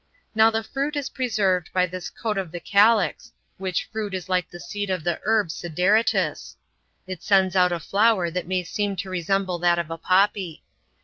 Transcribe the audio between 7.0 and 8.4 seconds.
it sends out a flower